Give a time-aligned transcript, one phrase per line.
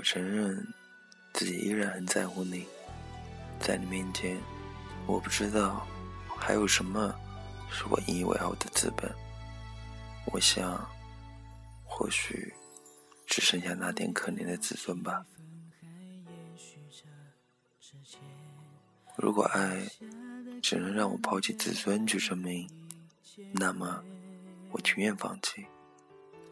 [0.00, 0.66] 我承认
[1.34, 2.66] 自己依然很在乎你，
[3.60, 4.34] 在你面前，
[5.06, 5.86] 我不知道
[6.38, 7.14] 还有什么
[7.70, 9.14] 是我引以为傲的资本。
[10.32, 10.88] 我想，
[11.84, 12.50] 或许
[13.26, 15.22] 只剩下那点可怜的自尊吧。
[19.18, 19.86] 如果爱
[20.62, 22.66] 只能让我抛弃自尊去证明，
[23.52, 24.02] 那么
[24.70, 25.66] 我情愿放弃，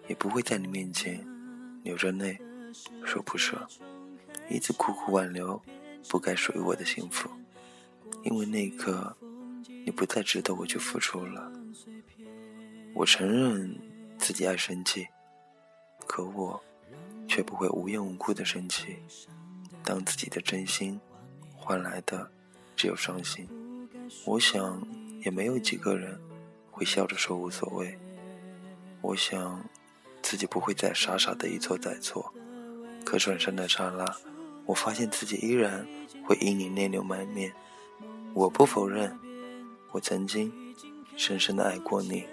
[0.06, 1.26] 也不会在你面前
[1.82, 2.38] 流着泪
[3.04, 3.66] 说不舍，
[4.48, 5.60] 一直苦苦挽留
[6.08, 7.28] 不该属于我的幸福，
[8.22, 9.16] 因为那一刻
[9.84, 11.52] 你不再值得我去付出了。
[12.94, 13.78] 我承认
[14.18, 15.06] 自己爱生气，
[16.06, 16.62] 可我
[17.28, 18.96] 却不会无缘无故的生气。
[19.84, 21.00] 当自己的真心
[21.54, 22.30] 换来的
[22.76, 23.48] 只有伤心，
[24.26, 24.86] 我想
[25.24, 26.20] 也没有几个人
[26.70, 27.98] 会笑着说无所谓。
[29.00, 29.64] 我想
[30.20, 32.34] 自己不会再傻傻的一错再错，
[33.08, 34.04] 可转身的刹那，
[34.66, 35.86] 我发现自己依然
[36.26, 37.50] 会因你泪流满面。
[38.34, 39.18] 我不否认，
[39.92, 40.52] 我曾经
[41.16, 42.26] 深深的爱过你。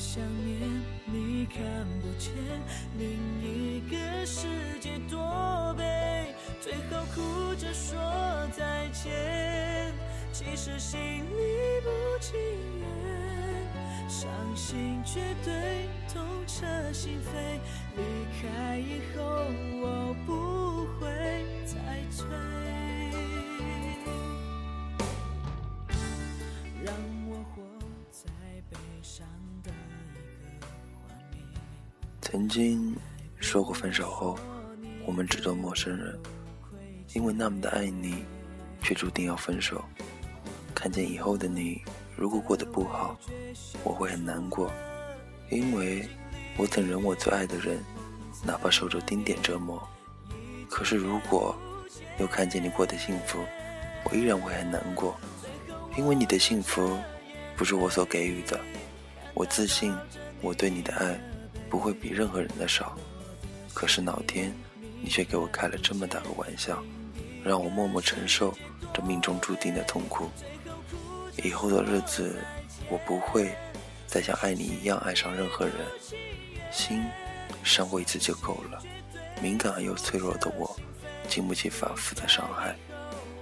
[0.00, 0.60] 想念
[1.06, 1.60] 你看
[2.00, 2.32] 不见
[2.96, 3.10] 另
[3.42, 4.46] 一个世
[4.80, 5.18] 界多，
[6.60, 7.96] 最后哭着说
[8.56, 9.92] 再见，
[10.32, 11.88] 其实心里不
[12.20, 12.38] 情
[12.80, 17.58] 愿，伤心绝对痛彻心扉，
[17.96, 18.02] 离
[18.40, 19.22] 开以后
[19.80, 21.06] 我不会
[21.64, 21.76] 再
[22.10, 22.26] 追。
[32.20, 32.94] 曾经
[33.40, 34.38] 说过分手后，
[35.06, 36.20] 我们只做陌生人，
[37.14, 38.24] 因为那么的爱你，
[38.82, 39.84] 却注定要分手。
[40.74, 41.82] 看见以后的你，
[42.16, 43.18] 如果过得不好，
[43.82, 44.70] 我会很难过，
[45.50, 46.08] 因为
[46.56, 47.82] 我曾忍我最爱的人，
[48.44, 49.82] 哪怕受着丁点折磨。
[50.68, 51.56] 可是如果
[52.18, 53.38] 又看见你过得幸福，
[54.04, 55.16] 我依然会很难过，
[55.96, 56.98] 因为你的幸福
[57.56, 58.60] 不是我所给予的。
[59.34, 59.94] 我自信，
[60.40, 61.18] 我对你的爱。
[61.70, 62.96] 不会比任何人的少，
[63.74, 64.50] 可是老天，
[65.00, 66.82] 你却给我开了这么大个玩笑，
[67.44, 68.52] 让我默默承受
[68.92, 70.28] 这命中注定的痛苦。
[71.42, 72.36] 以后的日子，
[72.90, 73.54] 我不会
[74.06, 75.74] 再像爱你一样爱上任何人，
[76.72, 77.04] 心
[77.62, 78.82] 伤过一次就够了。
[79.40, 80.76] 敏感而又脆弱的我，
[81.28, 82.74] 经不起反复的伤害。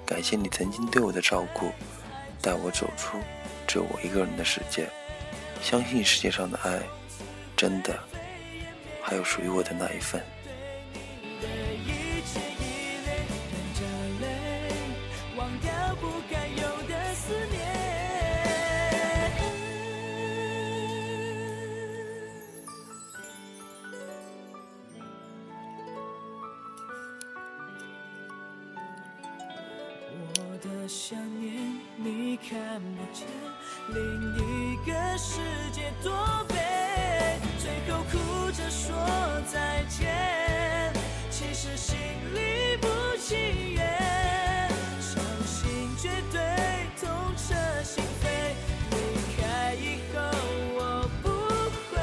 [0.04, 1.72] 感谢你曾经对我的照顾，
[2.42, 3.18] 带我走出
[3.66, 4.88] 只有我一个人的世界。
[5.62, 6.82] 相信世界上的爱，
[7.56, 7.98] 真的。
[9.02, 10.22] 还有属于我的那一份。
[30.88, 31.52] 想念
[31.96, 33.26] 你看不见，
[33.88, 33.98] 另
[34.36, 35.40] 一个世
[35.72, 36.12] 界多
[36.48, 38.94] 美，最后哭着说
[39.50, 40.92] 再见，
[41.28, 41.96] 其实心
[42.32, 42.86] 里不
[43.18, 43.36] 情
[43.74, 44.68] 愿，
[45.00, 46.40] 伤心绝对
[47.00, 48.24] 痛彻心扉，
[48.92, 48.96] 离
[49.36, 50.18] 开以后
[50.76, 51.28] 我不
[51.90, 51.96] 会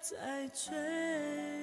[0.00, 1.53] 再追。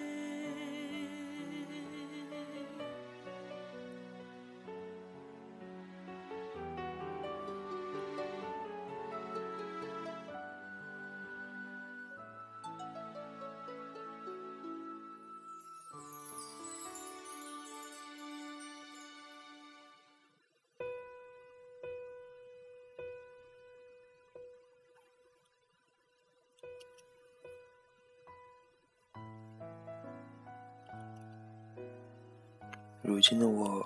[33.04, 33.84] 如今的我，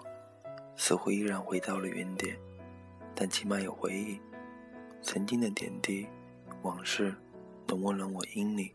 [0.75, 2.37] 似乎依然回到了原点，
[3.15, 4.19] 但起码有回忆，
[5.01, 6.05] 曾经的点滴、
[6.63, 7.15] 往事，
[7.65, 8.71] 能温暖我因你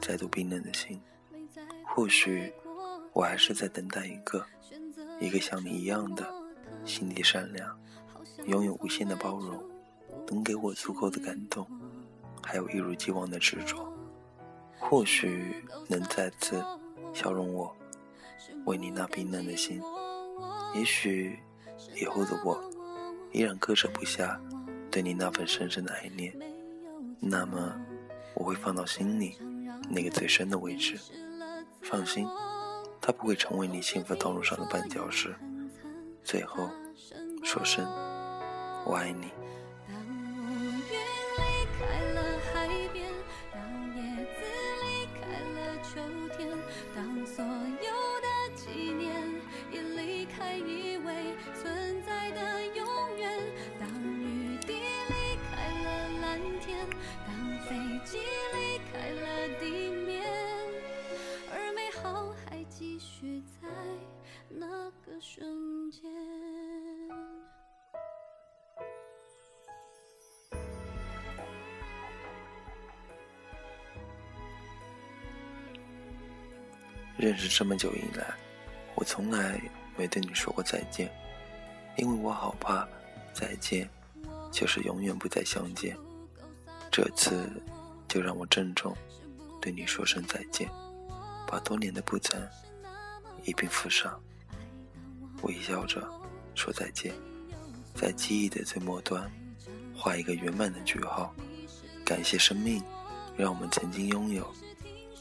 [0.00, 1.00] 再度冰冷的心。
[1.86, 2.52] 或许，
[3.12, 4.44] 我还是在等待一个，
[5.20, 6.28] 一个像你一样的，
[6.84, 7.78] 心地善良，
[8.46, 9.62] 拥有无限的包容，
[10.26, 11.64] 能给我足够的感动，
[12.44, 13.92] 还有一如既往的执着。
[14.78, 16.62] 或许能再次
[17.12, 17.74] 消融我。
[18.66, 19.80] 为你那冰冷的心，
[20.74, 21.38] 也许
[22.00, 22.62] 以后的我
[23.32, 24.40] 依然割舍不下
[24.90, 26.34] 对你那份深深的爱恋，
[27.20, 27.74] 那么
[28.34, 29.38] 我会放到心里
[29.90, 30.98] 那个最深的位置。
[31.82, 32.26] 放心，
[33.00, 35.34] 它不会成为你幸福道路上的绊脚石。
[36.22, 36.68] 最后，
[37.42, 37.84] 说声
[38.86, 39.28] 我爱你。
[77.16, 78.34] 认识这么久以来，
[78.94, 79.60] 我从来
[79.96, 81.10] 没对你说过再见，
[81.96, 82.86] 因为我好怕
[83.32, 83.88] 再见
[84.50, 85.96] 就是永远不再相见。
[86.90, 87.50] 这次
[88.08, 88.96] 就让我郑重
[89.60, 90.68] 对你说声再见，
[91.46, 92.40] 把多年的不曾
[93.44, 94.20] 一并附上。
[95.42, 96.02] 微笑着
[96.54, 97.12] 说再见，
[97.94, 99.30] 在记忆的最末端
[99.94, 101.34] 画一个圆满的句号。
[102.04, 102.82] 感谢生命，
[103.36, 104.44] 让我们曾经拥有；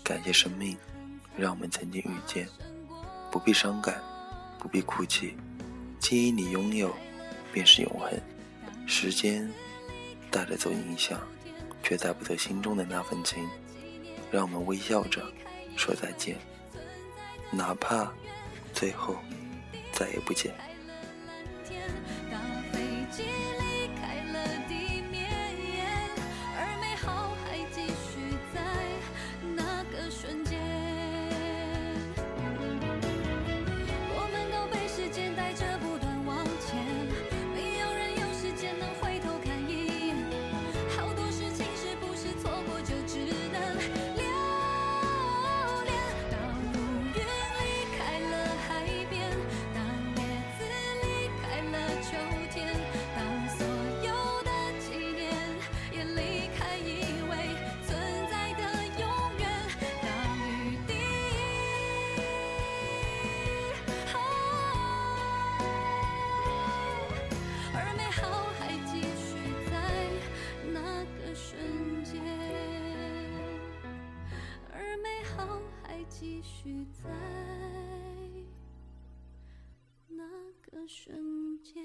[0.04, 0.78] 感谢生命，
[1.38, 2.48] 让我们曾经遇见。
[3.32, 4.02] 不必伤感，
[4.60, 5.36] 不必哭泣，
[6.00, 6.94] 记忆里拥有
[7.52, 8.12] 便是永恒。
[8.86, 9.52] 时间
[10.30, 11.20] 带着走影响，
[11.82, 13.48] 却带不走心中的那份情。
[14.32, 15.22] 让我们微笑着
[15.76, 16.38] 说再见，
[17.52, 18.12] 哪怕
[18.74, 19.16] 最后。
[19.96, 20.52] 再也不见。
[76.24, 77.10] 继续在
[80.08, 80.24] 那
[80.62, 81.84] 个瞬间。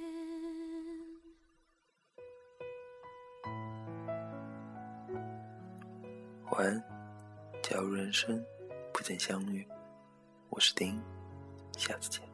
[6.53, 6.81] 晚安，
[7.65, 8.41] 假如人生
[8.93, 9.67] 不曾相遇，
[10.51, 11.03] 我是丁，
[11.77, 12.28] 下次见。